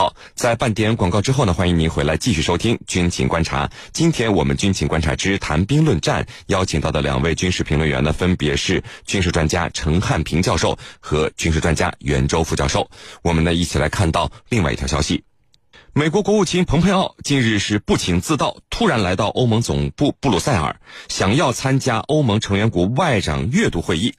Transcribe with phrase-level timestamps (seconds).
[0.00, 3.66] 好，在半点广告之后呢，欢迎您回来继续收听《军情观察》。
[3.92, 12.88] 今天我们《军情观察之谈兵论战》邀请到的两位军事评论员呢，分别是军事专家陈汉平教授和军事专家袁周副教授。
[13.20, 15.22] 我们呢，一起来看到另外一条消息：
[15.92, 20.80] 美国国务卿蓬佩奥近日是不请自到，突然来到欧盟总部布鲁塞尔，
[21.10, 24.14] 想要参加欧盟成员国外长阅读会议，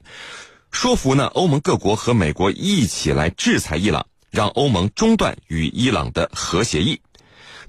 [0.70, 4.06] 说服呢欧盟各国和美国一起来制裁伊朗。
[4.32, 7.02] 让欧盟中断与伊朗的核协议，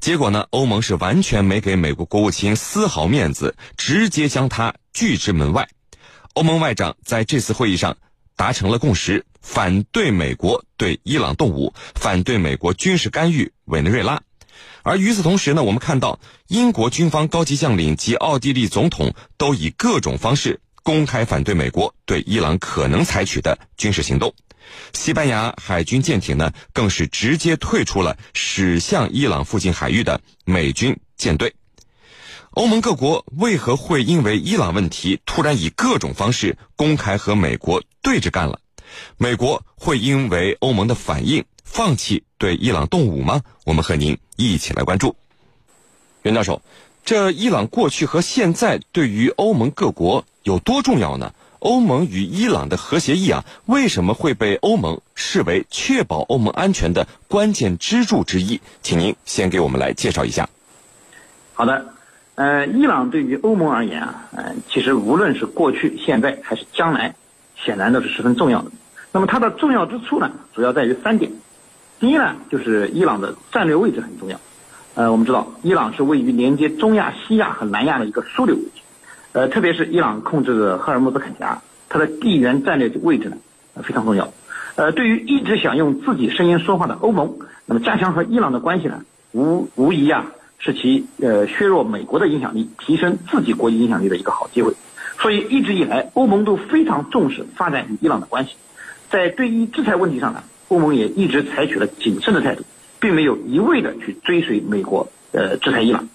[0.00, 0.46] 结果呢？
[0.50, 5.68] 欧盟是完全没给美国国务卿丝毫面子，直接将他拒之门外。
[6.34, 7.96] 欧盟外长在这次会议上
[8.36, 14.22] 达成了共识，反对美国对伊朗动武，反对美国军事干预委内瑞拉。
[14.84, 24.32] 而与此同时呢，我们看到英国军方高级将领及奥地利总统都以各种方式公开反对美国对伊朗可能采取的军事行动。
[24.92, 31.54] 西班牙海军舰艇呢，更是直接退出了驶向伊朗附近海域的美军舰队。
[32.52, 38.58] 欧盟各国为何会因为伊朗问题突然以各种方式公开和美国对着干了？
[39.16, 43.40] 美国会因为欧盟的反应放弃对伊朗动武吗？
[43.64, 45.16] 我们和您一起来关注。
[46.22, 46.60] 袁教授，
[47.06, 51.32] 这伊朗过去和现在对于欧盟各国有多重要呢？
[51.62, 58.60] 欧盟与伊朗的核协议啊，为什么会被欧盟视为确保欧盟安全的关键支柱之一？
[58.82, 60.48] 请您先给我们来介绍一下。
[61.54, 61.94] 好的，
[62.34, 67.14] 呃，伊朗对于欧盟而言啊，呃，其实无论是过去、现在还是将来，
[67.56, 68.72] 显然都是十分重要的。
[69.12, 71.30] 那么它的重要之处呢，主要在于三点。
[72.00, 74.40] 第一呢，就是伊朗的战略位置很重要。
[74.94, 78.81] 呃，我们知道，伊朗是位于连接中亚、西亚和南亚的一个枢纽位置。
[79.32, 83.36] 呃，特别是伊朗控制的赫尔木兹海峡，它的地缘战略位置呢，
[83.82, 84.30] 非常重要。
[84.74, 89.02] 呃，对于一直想用自己声音说话的欧盟，那么加强和伊朗的关系呢，
[89.32, 94.74] 无无疑啊，是其呃削弱美国的影响力、提升自己国际影响力的一个好机会。
[95.18, 98.56] 所以一直以来，欧盟都非常重视发展与伊朗的关系。
[99.08, 102.64] 在对于制裁问题上呢，欧盟也一直采取了谨慎的态度，
[103.00, 106.06] 并没有一味的去追随美国呃制裁伊朗。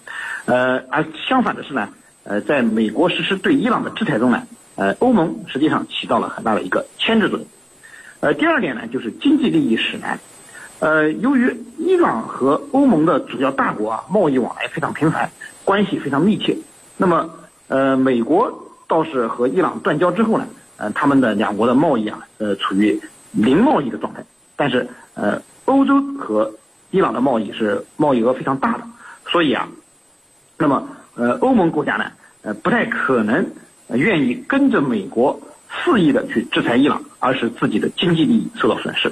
[0.45, 1.89] 呃，而相反的是呢。
[2.29, 4.43] 呃，在美国实施对伊朗的制裁中呢，
[4.75, 7.47] 呃，欧盟实际上起到了很大的一个牵制作用。
[8.19, 10.19] 呃，第二点呢，就是经济利益使然。
[10.79, 15.31] 呃，由于伊朗和欧盟的主要大国啊，贸易往来非常频繁，
[15.63, 16.57] 关系非常密切。
[16.97, 17.29] 那么，
[17.69, 20.45] 呃，美国倒是和伊朗断交之后呢，
[20.75, 23.01] 呃，他们的两国的贸易啊，呃，处于
[23.31, 24.25] 零贸易的状态。
[24.57, 26.53] 但是，呃，欧洲和
[26.91, 28.83] 伊朗的贸易是贸易额非常大的，
[29.31, 29.69] 所以啊，
[30.57, 30.89] 那么。
[31.17, 32.11] 呃，欧盟国家呢，
[32.43, 33.49] 呃，不太可能
[33.89, 39.11] 愿意跟着美国肆意的去制裁伊朗，而使自己的经济利益受到损失。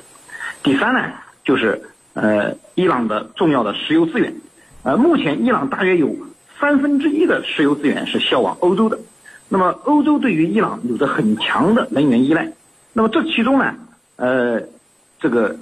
[0.62, 1.02] 第三呢，
[1.44, 1.82] 就是
[2.14, 4.36] 呃，伊朗的重要的石油资源，
[4.84, 6.16] 呃，目前伊朗大约有
[6.60, 9.00] 三分之一的石油资源是销往欧洲的。
[9.50, 12.52] 那么，欧洲对于伊朗有着很强的能源依赖。
[12.94, 13.74] 那么这其中呢，
[14.18, 14.62] 呃，
[15.20, 15.56] 这个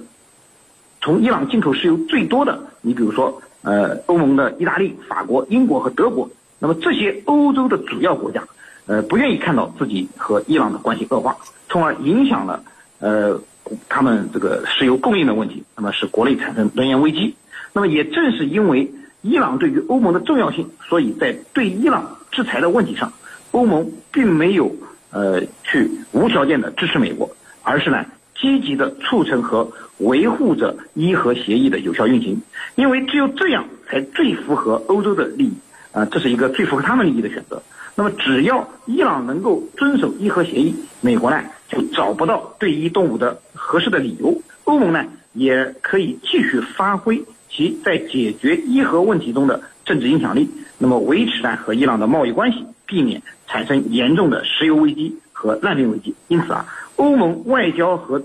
[1.00, 3.40] 从伊朗进口石油最多的，你比如说。
[3.64, 8.44] 呃，欧盟的意大利、法国、英国和德国，那么这些欧洲的主要国家，
[8.86, 11.38] 呃，不愿意看到自己和伊朗的关系恶化，
[11.70, 12.62] 从而影响了
[12.98, 13.40] 呃
[13.88, 17.34] 他们这个石油供应的问题，那么使国内产生能源危机。
[17.72, 18.92] 那么也正是因为
[19.22, 23.14] 伊朗对于欧盟的重要性，所以在对伊朗制裁的问题上，
[23.52, 24.76] 欧盟并没有
[25.10, 27.30] 呃去无条件的支持美国，
[27.62, 28.04] 而是呢。
[28.34, 32.42] 积极的促成和维护着伊核协议的有效运行，
[32.74, 35.52] 因为只有这样才最符合欧洲的利益
[35.92, 37.62] 啊，这是一个最符合他们利益的选择。
[37.94, 56.14] 那么，只要伊朗能够遵守伊核协议，美国呢就找不到对伊动武的合适的理由，欧盟呢也可以继续发挥其在解决伊核问题中的政治影响力，那么维持呢和伊朗的贸易关系，避免产生严重的石油危机和难民危机。
[56.26, 56.66] 因此啊。
[56.96, 58.22] 欧盟外交和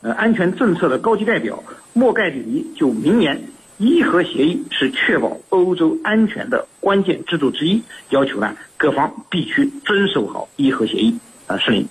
[0.00, 1.62] 呃安全政策的高级代表
[1.92, 3.40] 莫盖里尼就明年，
[3.78, 11.18] 伊核协议是确保欧洲安全的关键制度之一，要求呢各方必须遵守好伊核协议。
[11.46, 11.86] 啊，是令。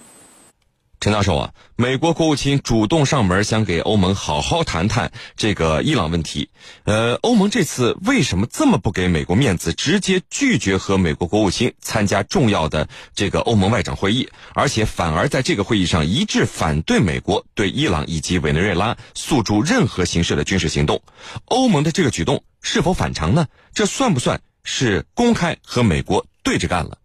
[1.02, 6.52] 陈教授啊，美国国务卿主动上门，想给欧盟好好谈谈这个伊朗问题。
[6.84, 21.02] 呃，欧盟这次为什么这么不给美国面子，直接拒绝和美国国务卿参加重要的这个欧盟外长会议，而且反而在这个会议上一致反对美国对伊朗以及委内瑞拉诉诸任何形式的军事行动？
[21.46, 23.48] 欧盟的这个举动是否反常呢？
[23.74, 27.00] 这算不算是公开和美国对着干了？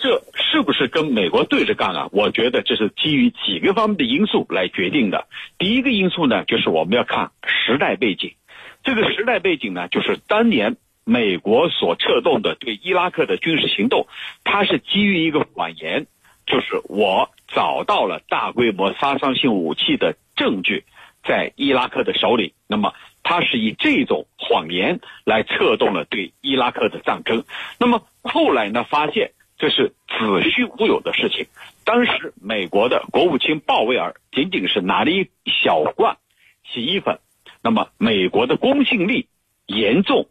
[0.00, 0.23] 这。
[0.64, 2.08] 不是跟美国对着干啊？
[2.10, 5.28] 我觉得这是基于几个方面的因素来决定的。
[5.58, 8.34] 第一个因素呢，就是我们要看时代背景。
[8.82, 14.08] 这个时代背景呢，就是当年美国所策动的对伊拉克的军事行动，
[14.42, 16.06] 它是基于一个谎言，
[16.46, 20.84] 就是我找到了大规模杀伤性武器的证据，
[21.22, 22.54] 在伊拉克的手里。
[22.66, 27.44] 那么，它是以这种谎言来策动了对伊拉克的战争。
[27.78, 31.46] 那么后来呢，发现这是子虚乌有的事情。
[31.84, 35.30] 当时美国的国务卿鲍威尔仅仅是拿了一
[35.62, 36.16] 小罐
[36.64, 37.18] 洗衣粉。
[37.62, 39.28] 那么，美国的公信力
[39.66, 40.28] 严重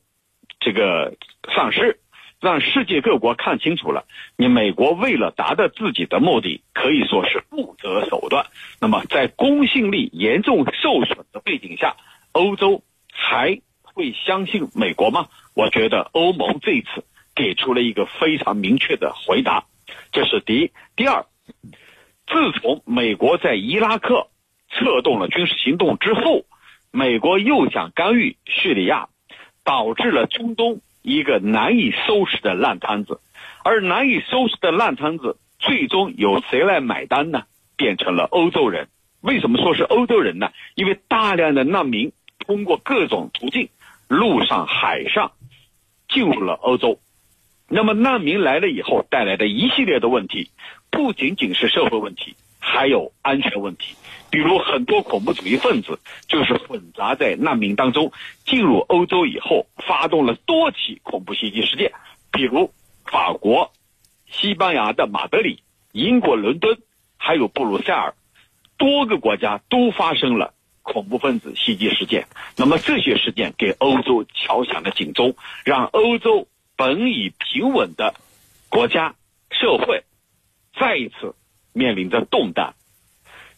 [0.60, 1.16] 这个
[1.56, 2.00] 丧失，
[2.40, 4.06] 让世界各国看清楚了，
[4.38, 8.46] 你美国为了达到自己的目的，可以说是不择手段。
[8.80, 11.96] 那么，在公信力严重受损的背景下，
[12.34, 15.28] 欧洲还会相信美国吗？
[15.56, 17.04] 我觉得欧盟这次
[17.36, 19.66] 给出了一个非常明确的回答，
[20.12, 20.72] 这是第一。
[20.96, 21.26] 第二，
[22.28, 24.28] 自从美国在伊拉克
[24.70, 26.46] 策动了军事行动之后。
[26.96, 29.10] 美国又想干预叙利亚，
[29.64, 33.20] 导致了中东一个难以收拾的烂摊子，
[33.64, 37.46] 而难以收拾的烂摊子，最终由谁来买单呢？
[37.76, 38.90] 变成了欧洲人。
[39.22, 40.52] 为什么说是欧洲人呢？
[40.76, 43.70] 因为大量的难民通过各种途径，
[44.08, 45.32] 陆上、海上，
[46.10, 47.00] 进入了欧洲。
[47.76, 50.52] 那么难民来了以后带来的一系列的问题，
[50.92, 53.96] 不仅仅是社会问题，还有安全问题。
[54.30, 58.12] 比如很多恐怖主义分子就是混杂在难民当中，
[58.46, 61.94] 进入欧洲以后发动了多起恐怖袭击事件，
[62.32, 62.72] 比如
[63.06, 63.72] 法国、
[64.28, 66.78] 西班牙的马德里、英国伦敦，
[67.18, 68.14] 还有布鲁塞尔，
[68.78, 70.54] 多个国家都发生了
[70.84, 72.28] 恐怖分子袭击事件。
[72.56, 75.36] 那么这些事件给欧洲敲响了警钟，
[75.66, 76.48] 让欧洲
[76.84, 78.14] 本已平稳的
[78.68, 79.16] 国家
[79.52, 80.04] 社会
[80.78, 81.34] 再一次
[81.72, 82.74] 面临着动荡。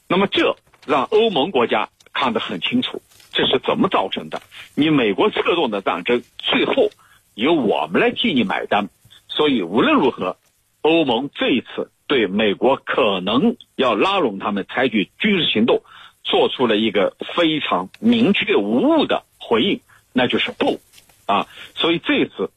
[0.07, 0.55] 那么这。
[0.87, 3.01] 让欧盟国家看得很清楚，
[3.31, 4.39] 这是怎么造成的？
[4.75, 6.91] 你美国策动的战争，最后
[7.33, 8.87] 由我们来替你买单。
[9.27, 10.37] 所以无论如何，
[10.81, 15.81] 欧盟这一次对美国可能要拉拢他们采取军事行动，
[16.23, 19.81] 做出了一个非常明确无误的回应，
[20.13, 20.79] 那就是不
[21.25, 21.47] 啊。
[21.73, 22.51] 所以这次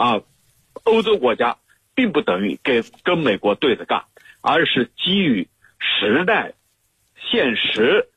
[0.00, 0.22] 啊，
[0.84, 1.58] 欧洲国家
[1.94, 4.04] 并不等于跟跟美国对着干，
[4.40, 5.46] 而是基于
[5.78, 6.54] 时代。
[7.30, 8.08] 现实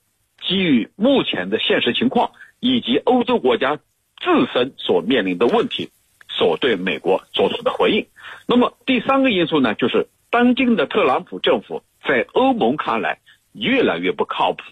[0.48, 2.32] 基于目前的现实情况
[2.62, 5.90] 以及欧洲国家自身所面临的问题，
[6.30, 8.08] 所对美国做出的回应。
[8.48, 13.20] 那么第三个因素呢，就是当今的特朗普政府在欧盟看来
[13.52, 14.64] 越来越不靠谱，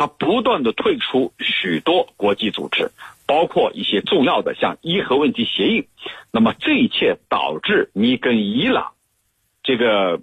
[0.00, 2.90] 他不断的退出许多国际组织，
[3.26, 5.88] 包括一些重要的像伊核问题协议。
[6.32, 8.92] 那么这一切导致你跟伊朗
[9.62, 10.18] 这个。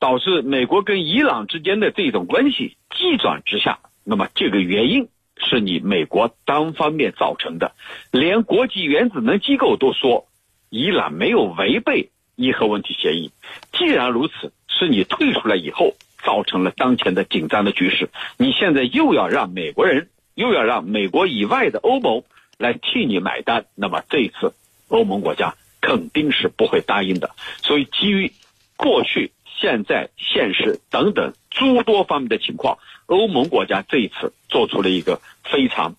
[0.00, 7.72] 导致美国跟伊朗之间的这种关系急转直下，那么这个原因是你美国单方面造成的，
[8.12, 10.28] 连国际原子能机构都说
[10.70, 13.32] 伊朗没有违背伊核问题协议。
[13.72, 22.22] 既然如此，是你退出来以后造成了当前的紧张的局势，你现在又要让美国人，又要让美国以外的欧盟
[22.58, 24.54] 来替你买单，那么这一次
[24.88, 27.30] 欧盟国家肯定是不会答应的。
[27.62, 28.32] 所以基于
[28.76, 29.32] 过去。
[29.60, 35.96] 现在、现实等等诸多方面的情况，欧盟国家这一次做出了一个非常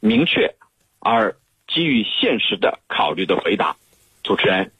[0.00, 0.54] 明确
[1.00, 1.36] 而
[1.68, 3.76] 基于现实的考虑的回答。
[4.22, 4.72] 主持人，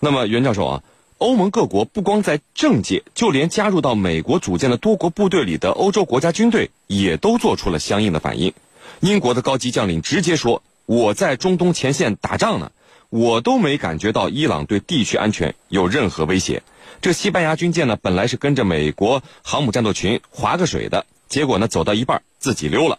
[0.00, 0.82] 那么袁教授啊，
[1.18, 8.52] 欧盟各国不光在政界，就连加入到美国组建的多国部队里的欧洲国家军队也都做出了相应的反应。
[9.00, 12.72] 英国的高级将领直接说：“我在中东前线打仗呢，
[13.10, 16.62] 我都没感觉到伊朗对地区安全有任何威胁。”
[17.00, 22.98] 这西班牙军舰呢，本来是跟着美国航母战斗群划个水的，结果呢，走到一半自己溜了。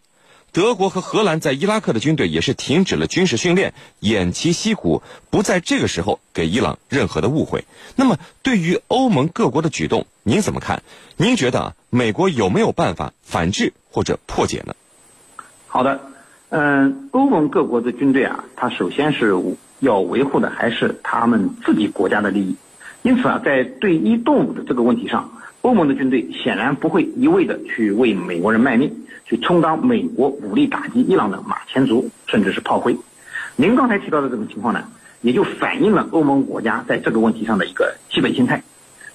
[0.56, 7.66] 德国和荷兰在伊拉克的军队也是停止了军事训练，偃旗息鼓，不在这个时候给伊朗任何的误会。
[7.98, 10.82] 那么，对于欧盟各国的举动，您怎么看？
[11.18, 14.74] 您觉得，美国有没有办法反制或者破解呢？
[15.68, 16.00] 好的，
[16.48, 19.36] 嗯，欧盟各国的军队啊，它首先是
[19.80, 22.56] 要维护的还是他们自己国家的利益。
[23.06, 25.30] 因此啊，在对伊动武的这个问题上，
[25.62, 32.98] 欧盟的军队显然不会一味的去为美国人卖命，去充当美国武力打击伊朗的马前卒，甚至是炮灰。
[33.58, 34.86] 您刚才提到的这种情况呢，
[35.22, 38.64] 也就反映了欧盟国家在这个问题上的一个基本心态。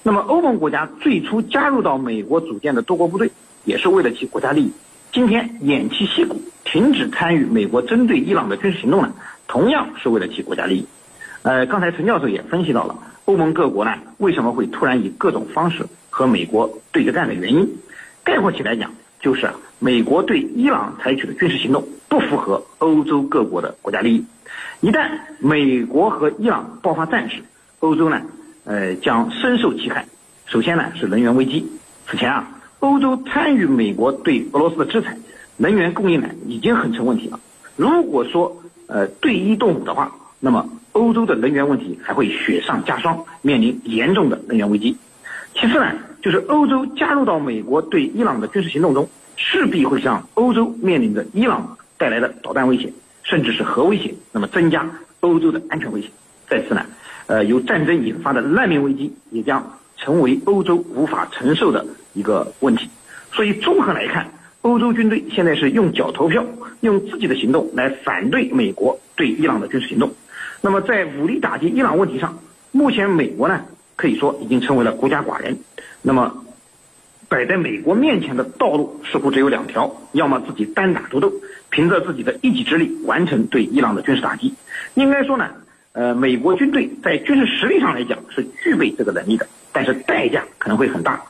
[0.05, 3.33] 那么，欧盟国家最初加入到美国组建的多国部队，
[3.65, 4.73] 也是为了其国家利益。
[5.13, 9.13] 今天偃旗息鼓，停止参与美国针对伊朗的军事行动呢，
[9.49, 10.87] 同样是为了其国家利益。
[11.43, 12.97] 呃，刚才陈教授也分析到了。
[13.25, 17.69] 欧盟各国呢，为什么会突然以各种方式和美国对着干的原因？
[18.25, 24.25] 概括起来讲，就是，美国对伊朗采取的军事行动不符合欧洲各国的国家利益。
[24.81, 27.43] 一旦美国和伊朗爆发战事，
[27.79, 28.23] 欧洲呢，
[28.65, 30.07] 呃，将深受其害。
[30.47, 31.71] 首先呢是能源危机。
[32.09, 35.17] 此前啊，欧洲参与美国对俄罗斯的制裁，
[35.57, 37.39] 能源供应呢已经很成问题了。
[37.77, 44.97] 如果说呃对伊动武的话，那么欧洲的能源问题还会雪上加霜，面临严重的能源危机。
[45.55, 45.93] 其次呢，
[46.23, 52.93] 就是欧洲加入到美国对伊朗的军事行动中，势必会让欧洲面临着伊朗带来的导弹威胁，
[53.23, 56.09] 甚至是核威胁，那么增加欧洲的安全威胁。
[56.49, 56.87] 再次呢，
[57.27, 62.89] 呃，由战争引发的难民危机也将成为欧洲无法承受的一个问题。
[63.33, 64.33] 所以综合来看，
[64.63, 66.45] 欧洲军队现在是用脚投票，
[66.81, 70.13] 用自己的行动来反对美国对伊朗的军事行动。
[70.61, 72.39] 那么在武力打击伊朗问题上，
[72.73, 73.65] 目前美国呢？
[73.97, 75.59] 可以说已经成为了孤家寡人，
[76.01, 76.43] 那么
[77.29, 81.31] 摆在美国面前的道路似乎只有两条：要么自己单打独斗，
[81.69, 84.55] 凭着自己的一己之力完成对伊朗的军事打击。
[84.95, 85.51] 应该说呢，
[85.93, 91.23] 呃，美国军队在军事实力上来讲是具备这个能力的，但是代价可能会很大。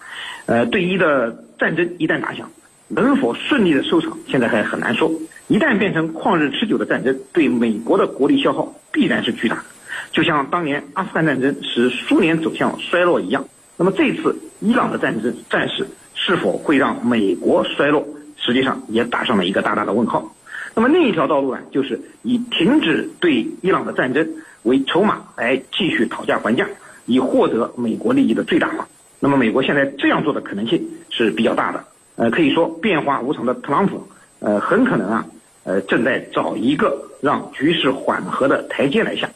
[0.47, 2.51] 呃，对伊的战争一旦打响，
[2.93, 5.13] 能否顺利的收场，现在还很难说。
[5.47, 9.63] 一旦变成旷日持久的战争，对美国的国力消耗必然是巨大的。
[10.11, 13.45] 就像当年阿富汗战争使苏联走向衰落一样，
[13.77, 18.05] 那么这次伊朗的战争战事是否会让美国衰落，
[18.37, 20.35] 实际上也打上了一个大大的问号。
[20.75, 24.29] 那么另一条道路呢，就是以停止对伊朗的战争
[24.65, 26.67] 为筹码来继续讨价还价，
[27.07, 28.89] 以获得美国利益的最大化。
[29.21, 31.85] 那么美国现在这样做的可能性是比较大的。
[32.21, 34.07] 呃，可以说变化无常的特朗普，
[34.41, 35.25] 呃，很可能啊，
[35.65, 39.31] 呃，正在找一个让局势缓和的台阶来下。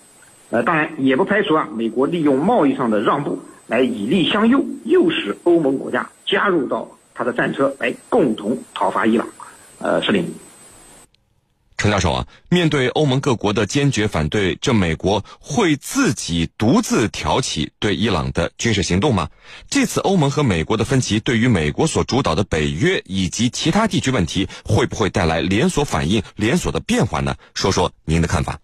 [0.51, 3.39] 呃，当然也不排除啊，美国利用贸易上的让步
[3.69, 9.27] 来以利相诱，诱使欧盟国家加入到他的战车来共同讨伐伊朗。
[9.79, 10.35] 呃，是林。
[11.85, 19.29] 陈教授啊，面对欧盟各国的坚决反对，这美国会自己独自挑起对伊朗的军事行动吗？
[19.69, 27.37] 这次欧盟和美国的分歧，对于美国所主导的北约以及其他地区问题，会不会带来连锁反应、连锁的变化呢？
[27.53, 28.59] 说说您的看法。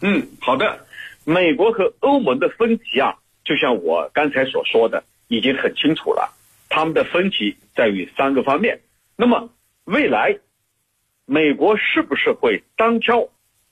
[0.00, 0.86] 嗯，好的。
[1.24, 6.34] 美国和欧盟的分歧啊，就像我刚才所说的，已经很清楚了。
[6.70, 8.80] 他们的分歧在于三个方面。
[9.16, 9.50] 那么，
[9.84, 10.38] 未来
[11.32, 13.28] 美国是不是会单挑、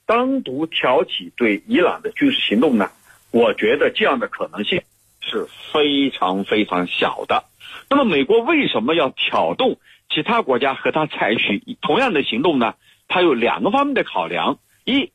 [0.07, 2.90] 单独挑起对伊朗的军事行动呢？
[3.31, 4.83] 我觉得这样的可能性
[5.21, 7.45] 是非常非常小的。
[7.90, 12.76] 那么，美国为什么要挑动其他国家和他采取同样的行动呢？
[13.09, 15.12] 它有两个方面的考量：一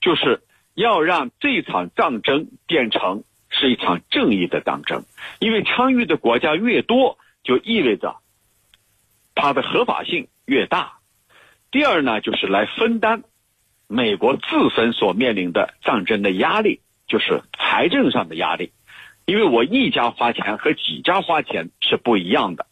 [0.00, 0.42] 就是。
[0.76, 5.04] 要让这场战争变成是一场正义的战争，
[5.38, 8.16] 因为参与的国家越多，就意味着
[9.36, 10.94] 它的合法性越大。
[11.74, 13.24] 第二呢，就是来分担
[13.88, 16.78] 美国自身所面临的战争的压力，
[17.08, 18.70] 就是财政上的压力。
[19.26, 22.66] 因为我一家花钱和几家花钱是不一样的，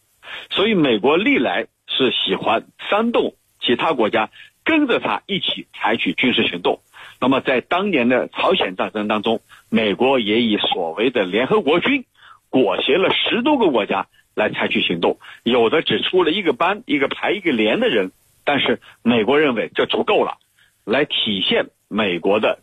[0.50, 4.30] 所以美国历来是喜欢煽动其他国家
[4.62, 6.78] 跟着他一起采取军事行动。
[7.20, 12.04] 那么，在当年的朝鲜战争当中，美国也以所谓的联合国军
[12.50, 14.06] 裹挟了十多个国家
[14.36, 18.12] 来采取行动，有的只出了一个班、一个排、一个连的人，
[18.44, 20.38] 但是美国认为这足够了，
[20.84, 22.60] 来体现美国的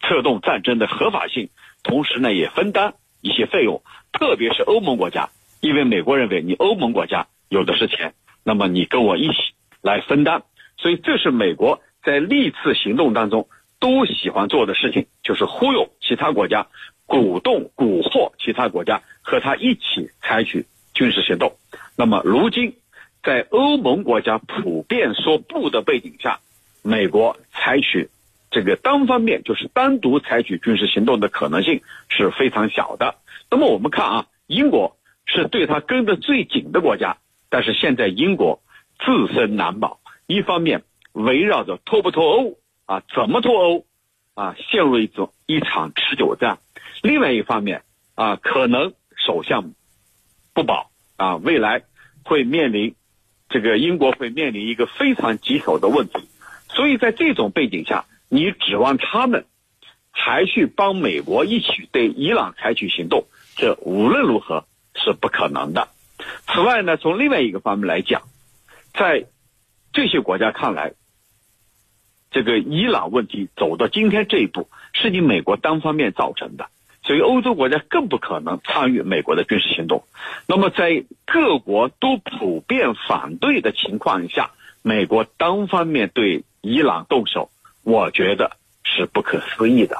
[0.00, 1.50] 策动战争的合法性，
[1.82, 3.82] 同时呢，也分担一些费用，
[4.12, 9.34] 特别是欧盟国家，因为美国认为你欧盟国家有的是钱，那么你跟我一起
[9.82, 10.42] 来分担，
[10.76, 13.48] 所以这是美国在历次行动当中。
[13.82, 16.66] 都喜欢做的事情就是忽悠其他国家，
[17.06, 21.56] 鼓动、蛊惑其他国家和他一起采取军事行动。
[21.96, 22.74] 那么，如今
[23.22, 26.40] 在欧盟国家普遍说不的背景下，
[26.82, 28.08] 美国采取
[28.50, 33.16] 这个单方面就是单独采取军事行动的可能性是非常小的。
[33.50, 34.96] 那么，我们看啊，英国
[35.26, 38.62] 是对他跟得最紧的国家，但是现在英国
[38.98, 42.56] 自身难保，一方面围绕着脱不脱欧。
[42.86, 43.86] 啊，怎么脱欧？
[44.34, 46.58] 啊，陷入一种一场持久战。
[47.02, 47.82] 另外一方面，
[48.16, 49.74] 啊，可能首相
[50.54, 51.84] 不保啊，未来
[52.24, 52.96] 会面临
[53.50, 56.26] 这个英国会面临一个非常棘手的问题。
[56.70, 59.44] 所以在这种背景下，你指望他们
[60.10, 63.26] 还去帮美国一起对伊朗采取行动，
[63.56, 64.64] 这无论如何
[64.94, 65.88] 是不可能的。
[66.46, 68.22] 此外呢，从另外一个方面来讲，
[68.94, 69.26] 在
[69.92, 70.94] 这些国家看来。
[72.32, 76.68] 这个伊朗问题走到今天这一步，是你美国单方面造成的。
[77.02, 80.04] 所以欧洲国家更不可能参与美国的军事行动。
[80.46, 84.50] 那么在各国都普遍反对的情况下，
[84.82, 87.50] 美国单方面对伊朗动手，
[87.82, 89.96] 我觉得是不可思议的。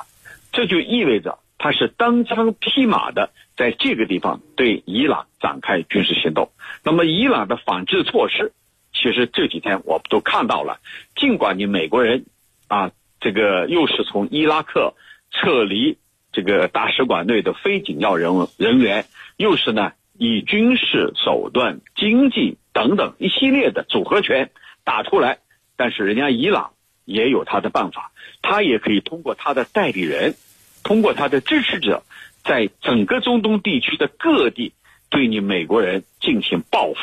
[0.52, 6.50] 这就意味着他是单枪匹马的在这个地方对伊朗展开军事行动。
[6.82, 8.52] 那么伊朗的反制措施，
[8.92, 10.80] 其实这几天我们都看到了。
[11.16, 12.26] 尽管你美国人
[12.68, 12.90] 啊，
[13.20, 14.94] 这个又是从伊拉克
[15.30, 15.98] 撤离
[16.32, 19.06] 这个大使馆内的非紧要人人员，
[19.36, 24.50] 又是呢以军事手段、经济等等一系列的组合拳
[24.84, 25.38] 打出来，
[25.76, 26.72] 但是人家伊朗
[27.04, 30.34] 也有他的办法，他也可以通过他的代理人，
[30.82, 32.02] 通过他的支持者，
[32.44, 34.72] 在整个中东地区的各地。
[35.12, 37.00] 对你美国人进行报复，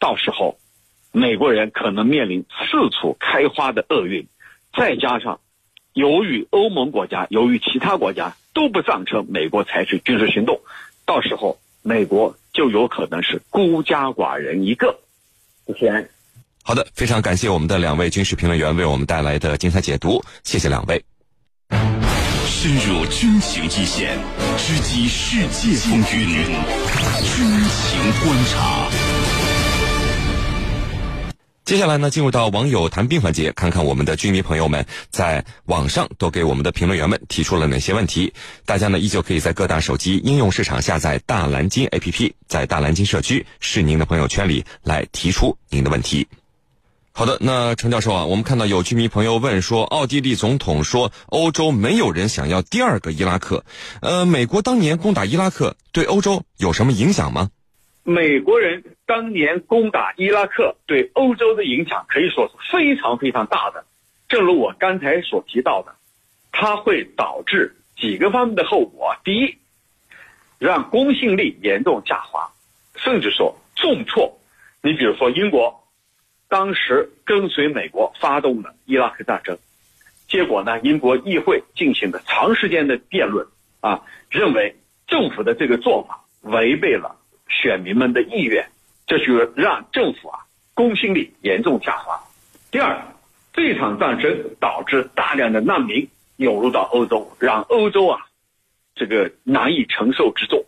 [0.00, 0.58] 到时候
[1.12, 4.26] 美国人可能面临四处开花的厄运，
[4.76, 5.38] 再加上
[5.98, 10.60] 由于欧盟国家、由于其他国家都不赞成美国采取军事行动，
[11.04, 15.00] 到时候美国就有可能是孤家寡人一个。
[15.66, 16.08] 主持人，
[16.62, 21.04] 好的，非常感谢我们的两位军事评论员为我们带来的精彩解读，谢谢两位。
[22.46, 24.16] 深入军情一线，
[24.56, 26.44] 直击世界风云，
[27.24, 28.88] 军情观察。
[31.68, 38.32] 接下来呢，进入到网友谈兵环节，看看我们的军迷朋友们在网上都给我们的评论员们提出了哪些问题。
[38.64, 46.26] 大家呢，依旧可以在各大手机应用市场下载大蓝鲸 APP，在大蓝鲸社区是您的朋友圈里来提出您的问题。
[47.12, 53.66] 好的，那陈教授啊，我们看到有居民朋友问说，奥地利总统说欧洲没有人想要第二个伊拉克，
[54.00, 57.50] 呃，美国当年攻打伊拉克对欧洲有什么影响吗？
[58.08, 63.84] 美国人当年攻打伊拉克对欧洲的影响可以说是非常非常大的，
[64.30, 65.94] 正如我刚才所提到的，
[66.50, 69.14] 它会导致几个方面的后果。
[69.24, 69.58] 第一，
[70.58, 72.50] 让公信力严重下滑，
[72.96, 74.40] 甚至说重挫。
[74.82, 75.84] 你比如说英国。
[76.50, 79.58] 当时跟随美国发动了伊拉克战争，
[80.28, 83.46] 结果呢，英国议会进行了长时间的辩论，
[83.80, 84.74] 啊，认为
[85.06, 87.17] 政府的这个做法违背了
[87.48, 88.68] 选民们的意愿，
[89.06, 90.40] 这就让政府啊
[90.74, 92.20] 公信力严重下滑。
[92.70, 93.02] 第二，
[93.52, 98.26] 这场战争导致大量的难民涌入到欧洲，让欧洲啊
[98.94, 100.64] 这个难以承受之重，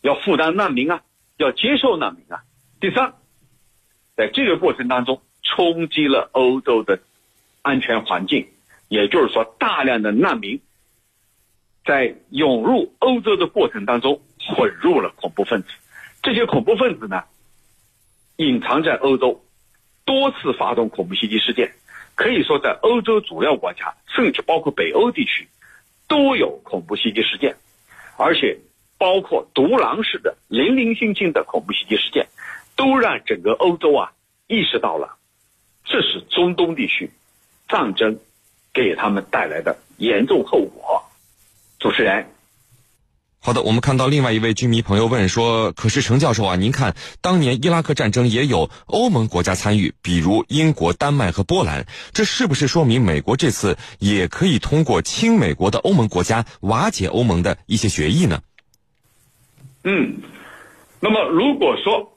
[0.00, 1.02] 要负担难民啊，
[1.36, 2.42] 要接受难民啊。
[2.80, 3.14] 第三。
[4.16, 7.00] 在这个过程当中，冲击了欧洲的
[7.62, 8.46] 安全环境，
[8.86, 10.60] 也就是说，大量的难民
[11.84, 15.68] 在涌入欧洲的过程当中混入了恐怖分子。
[16.24, 17.22] 这些恐怖分子呢，
[18.36, 19.44] 隐藏在欧洲，
[20.04, 21.72] 多次发动恐怖袭击事件。
[22.16, 25.48] 可以说，在欧洲主要国家，甚至包括北欧地区，
[26.08, 27.54] 都有恐怖袭击事件，
[28.16, 28.58] 而且
[28.98, 32.26] 包括独狼式的零零星星的恐怖袭击事件。
[32.76, 34.10] 都让整个欧洲啊
[34.48, 35.16] 意识到了，
[35.84, 37.08] 这是中东地区
[37.68, 38.18] 战争
[38.72, 41.04] 给他们带来的严重后果。
[41.78, 42.33] 主持人，
[43.46, 58.40] 好的，我们看到另外一位军迷朋友问说：“可是程教授啊，您看当年伊拉克战争也有欧盟国家参与，比如英国、丹麦和波兰，这是不是说明美国这次也可以通过亲美国的欧盟国家瓦解欧盟的一些决议呢？”
[59.84, 60.22] 嗯，
[61.00, 62.12] 那么如果说。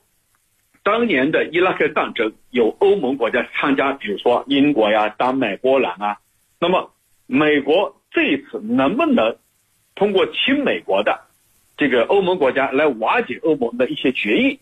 [0.84, 6.20] 当年的伊拉克战争有欧盟国家参加，比如说英国呀、丹麦、波兰啊。
[6.62, 6.94] 那么，
[7.26, 9.36] 美国这一次能不能
[9.98, 11.22] 通过亲美国的
[11.76, 14.60] 这个欧盟国家来瓦解欧盟的一些决议？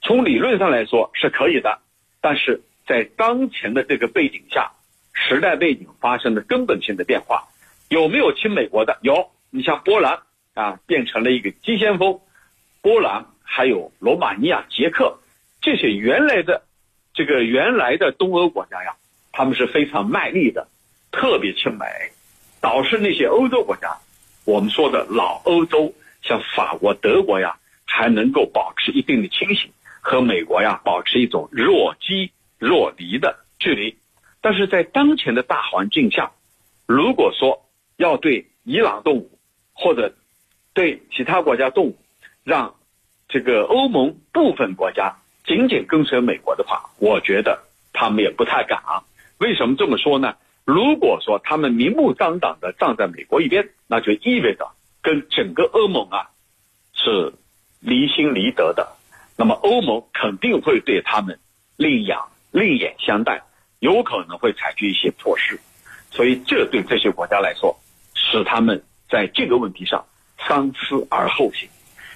[0.00, 1.80] 从理论上来说是可以的，
[2.20, 4.70] 但是在当前的这个背景下，
[5.12, 7.48] 时代背景发生了根本性的变化。
[7.88, 8.98] 有没有亲美国的？
[9.02, 10.20] 有，你像波兰
[10.54, 12.20] 啊，变成了一个急先锋。
[12.80, 15.18] 波兰还有罗马尼亚、捷克。
[15.60, 16.62] 这些原来的
[17.14, 18.94] 这个原来的东欧国家呀，
[19.32, 20.68] 他们是非常卖力的，
[21.10, 21.84] 特别亲美，
[22.60, 23.98] 导致那些欧洲国家，
[24.48, 33.98] 我们说的老欧洲，像法国、德国呀，还能够保持一定的清醒，和美国呀保持一种若即若离的距离。
[34.40, 36.32] 但是在当前的大环境下，
[36.86, 39.38] 如果说要对伊朗动武，
[39.74, 40.14] 或者
[40.72, 41.98] 对其他国家动武，
[42.42, 42.74] 让
[43.28, 45.14] 这个欧盟部分国家。
[45.44, 49.04] 仅仅跟随美国的话，我觉得他们也不太敢啊。
[49.36, 50.36] 为什么这么说呢？
[50.68, 56.28] 如果说他们明目张胆的站在美国一边，那就意味着跟整个欧盟啊
[56.92, 57.32] 是
[57.80, 58.86] 离心离德的。
[59.34, 61.38] 那么欧盟肯定会对他们
[61.78, 62.18] 另眼
[62.50, 63.44] 另眼相待，
[63.78, 65.58] 有可能会采取一些措施。
[66.10, 67.74] 所以这对这些国家来说，
[68.12, 70.04] 使他们在这个问题上
[70.46, 71.66] 三思而后行，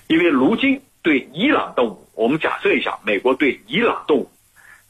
[0.09, 4.31] 因为如今对伊朗动武，我们假设一下，美国对伊朗动武，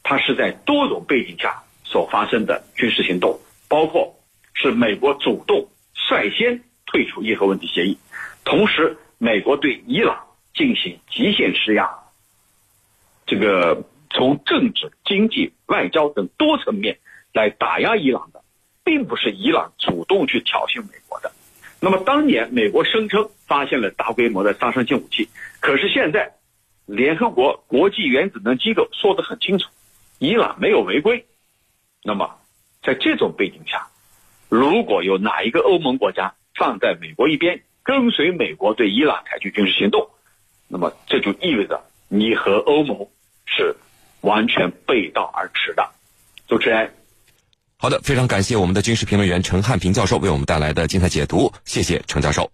[0.03, 3.39] 它是在多种背景下所发生的军事行动，
[3.73, 4.19] 包括
[4.53, 7.97] 是美国主动率先退出伊核问题协议，
[8.43, 11.89] 同时美国对伊朗进行极限施压，
[13.25, 16.99] 这个从政治、经济、外交等多层面
[17.33, 18.43] 来打压伊朗的，
[18.83, 21.31] 并不是伊朗主动去挑衅美国的。
[21.79, 26.35] 那么当年美国声称发现了大规模的杀伤性武器，可是现在
[26.85, 29.67] 联合国国际原子能机构说得很清楚，
[30.19, 31.25] 伊朗没有违规。
[32.03, 32.37] 那么
[32.83, 33.87] 在这种背景下，
[34.49, 40.09] 如果有哪一个欧盟国家放在美国一边，跟随美国对伊朗采取军事行动，
[40.67, 43.07] 那么这就意味着你和欧盟
[43.45, 43.75] 是
[44.21, 45.89] 完全背道而驰的。
[46.47, 46.93] 主持人。
[47.77, 52.49] 好的，非常感谢我们的军事评论员陈汉平教授为我们带来的精彩解读，谢谢陈教授。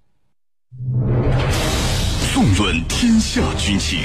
[2.33, 3.99] 纵论天下军情，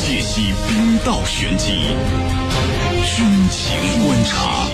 [0.00, 1.72] 解析兵道玄机，
[3.04, 4.57] 军情观察。